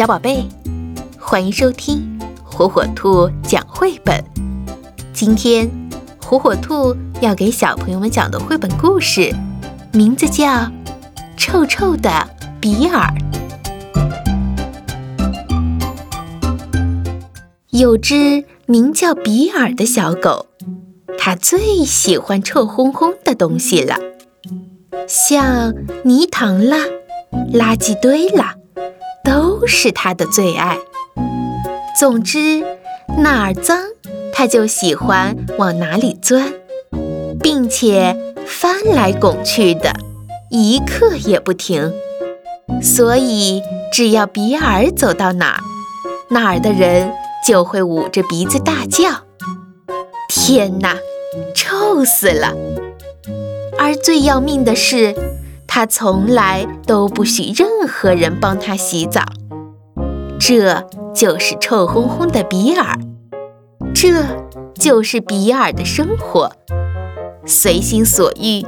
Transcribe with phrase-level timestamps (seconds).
[0.00, 0.48] 小宝贝，
[1.18, 4.24] 欢迎收听火火兔讲绘本。
[5.12, 5.70] 今天，
[6.24, 9.30] 火火兔要给小朋友们讲的绘本故事，
[9.92, 10.46] 名字叫
[11.36, 12.10] 《臭臭的
[12.58, 13.08] 比尔》。
[17.68, 20.46] 有只名叫比尔的小狗，
[21.18, 23.98] 它最喜欢臭烘烘的东西了，
[25.06, 25.74] 像
[26.04, 26.78] 泥塘啦、
[27.52, 28.54] 垃圾堆啦。
[29.24, 30.78] 都是它的最爱。
[31.98, 32.64] 总之，
[33.18, 33.78] 哪儿脏，
[34.32, 36.52] 它就喜欢往哪里钻，
[37.42, 39.92] 并且翻来拱去的，
[40.50, 41.92] 一刻也不停。
[42.82, 43.62] 所以，
[43.92, 45.60] 只要比尔走到哪儿，
[46.30, 47.12] 哪儿的人
[47.46, 49.10] 就会捂着鼻子大叫
[50.30, 50.96] ：“天哪，
[51.54, 52.54] 臭死了！”
[53.78, 55.14] 而最要命的是。
[55.72, 59.22] 他从来都不许任何人帮他洗澡，
[60.40, 60.84] 这
[61.14, 62.98] 就是臭烘烘的比尔，
[63.94, 64.12] 这
[64.74, 66.50] 就是比尔的生活，
[67.46, 68.66] 随心所欲，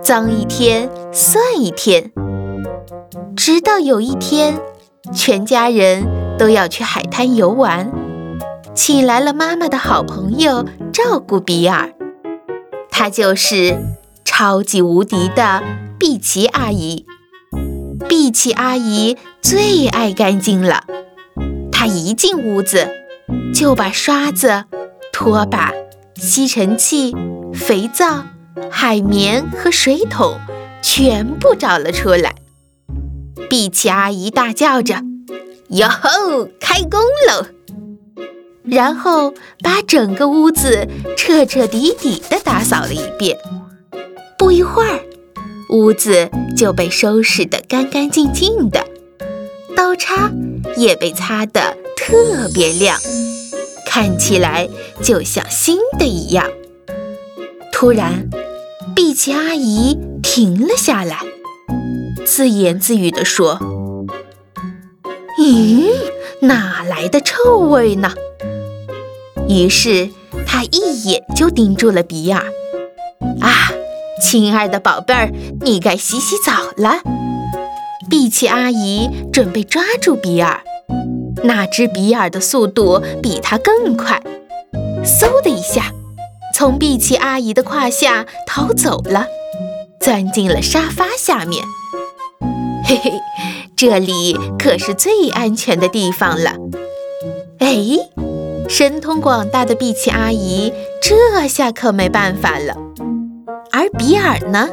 [0.00, 2.12] 脏一天算一天。
[3.36, 4.60] 直到有一天，
[5.12, 6.06] 全家人
[6.38, 7.90] 都要去海滩游玩，
[8.76, 11.92] 请来了妈妈的好朋友照顾比尔，
[12.92, 13.76] 他就是
[14.24, 15.87] 超级无敌的。
[15.98, 17.06] 碧琪阿姨，
[18.08, 20.84] 碧琪阿姨最爱干净了。
[21.72, 22.88] 她一进屋子，
[23.52, 24.64] 就把刷子、
[25.12, 25.72] 拖把、
[26.14, 27.16] 吸尘器、
[27.52, 28.24] 肥皂、
[28.70, 30.38] 海绵和水桶
[30.82, 32.36] 全部找了出来。
[33.50, 35.02] 碧琪阿姨大叫着
[35.70, 37.46] ：“哟吼，开工喽！”
[38.62, 43.36] 然后把整个屋子彻彻底底地打扫了一遍。
[44.38, 45.00] 不一会儿。
[45.68, 48.86] 屋子就被收拾得干干净净的，
[49.76, 50.32] 刀叉
[50.76, 52.98] 也被擦得特别亮，
[53.86, 54.68] 看起来
[55.02, 56.50] 就像新的一样。
[57.70, 58.30] 突然，
[58.96, 61.20] 碧琪阿姨停了下来，
[62.24, 63.60] 自言自语地说
[65.38, 65.90] ：“咦，
[66.40, 68.14] 哪来的臭味呢？”
[69.48, 70.08] 于是
[70.46, 72.42] 她一眼就盯住了比尔。
[74.30, 77.00] 亲爱的宝贝儿，你该洗洗澡了。
[78.10, 80.60] 碧琪阿姨准备抓住比尔，
[81.44, 84.20] 那只比尔的速度比它更快，
[85.02, 85.94] 嗖的一下，
[86.54, 89.24] 从碧琪阿姨的胯下逃走了，
[89.98, 91.64] 钻进了沙发下面。
[92.84, 93.12] 嘿嘿，
[93.78, 96.54] 这里可是最安全的地方了。
[97.60, 97.78] 哎，
[98.68, 102.76] 神通广大的碧琪阿姨这下可没办法了。
[103.70, 104.68] 而比尔呢，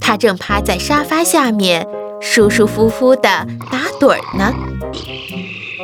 [0.00, 1.86] 他正趴在沙发下面，
[2.20, 4.52] 舒舒服服地打盹儿呢。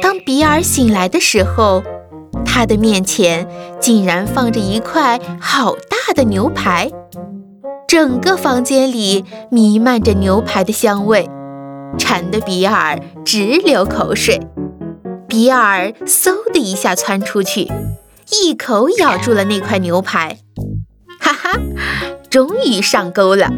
[0.00, 1.82] 当比尔醒来的时候，
[2.44, 3.48] 他的面前
[3.80, 6.90] 竟然放着一块好大的牛排，
[7.86, 11.28] 整个房间里弥漫着牛排的香味，
[11.98, 14.40] 馋得比尔直流口水。
[15.28, 17.70] 比尔嗖的一下窜出去，
[18.42, 20.38] 一口咬住了那块牛排，
[21.20, 21.58] 哈哈。
[22.30, 23.50] 终于上钩了！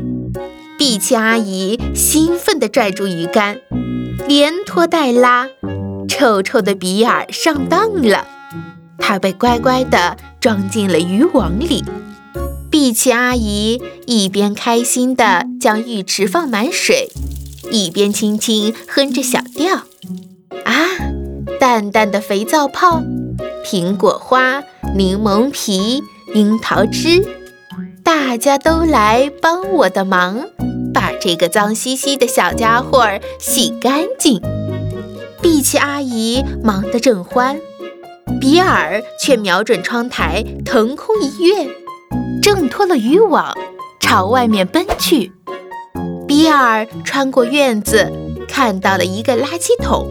[0.78, 3.60] 碧琪阿姨兴奋地拽住鱼竿，
[4.28, 5.48] 连拖带拉，
[6.08, 8.26] 臭臭的比尔上当了。
[8.98, 11.84] 他被乖乖地装进了渔网里。
[12.70, 17.10] 碧琪阿姨一边开心地将浴池放满水，
[17.72, 19.78] 一边轻轻哼着小调：
[20.64, 20.74] 啊，
[21.58, 23.02] 淡淡的肥皂泡，
[23.66, 24.62] 苹果花，
[24.94, 27.39] 柠檬皮，樱桃汁。
[28.30, 30.46] 大家都来帮我的忙，
[30.94, 33.04] 把这个脏兮兮的小家伙
[33.40, 34.40] 洗干净。
[35.42, 37.58] 碧琪阿姨忙得正欢，
[38.40, 41.68] 比尔却瞄准窗台腾空一跃，
[42.40, 43.52] 挣脱了渔网，
[43.98, 45.32] 朝外面奔去。
[46.28, 48.12] 比尔穿过院子，
[48.46, 50.06] 看到了一个垃圾桶，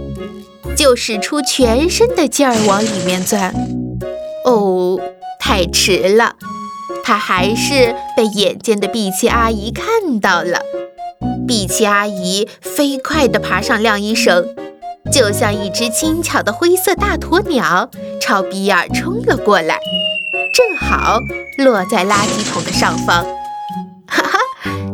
[0.75, 3.55] 就使出全身的劲儿往里面钻。
[4.43, 4.99] 哦，
[5.39, 6.35] 太迟了。
[7.09, 10.61] 他还是被眼尖的碧琪阿姨看到了。
[11.47, 14.47] 碧琪阿姨飞快地爬上晾衣绳，
[15.11, 17.89] 就像一只轻巧的灰色大鸵鸟，
[18.21, 19.79] 朝比尔冲了过来，
[20.53, 21.17] 正好
[21.57, 23.25] 落在垃圾桶的上方。
[24.05, 24.37] 哈哈，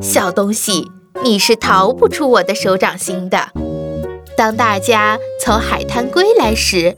[0.02, 0.90] 小东西，
[1.22, 3.50] 你是逃不出我的手掌心的。
[4.38, 6.96] 当大家从海滩归来时，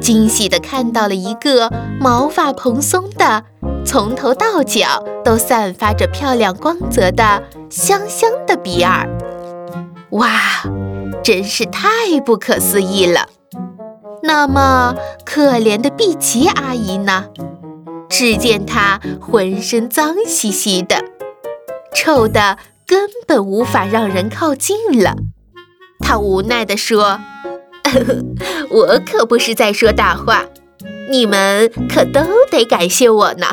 [0.00, 3.46] 惊喜地看到了一个毛发蓬松的。
[3.84, 9.08] 从头到脚都散发着漂亮光泽的香香的比尔，
[10.10, 10.30] 哇，
[11.22, 13.28] 真是太不可思议了。
[14.22, 14.94] 那么
[15.24, 17.26] 可怜的碧琪阿姨呢？
[18.08, 21.04] 只见她浑身脏兮兮的，
[21.94, 25.16] 臭的根本无法让人靠近了。
[26.00, 27.20] 她无奈地说
[27.84, 28.24] 呵呵
[28.70, 30.44] ：“我可不是在说大话，
[31.10, 33.46] 你们可都得感谢我呢。”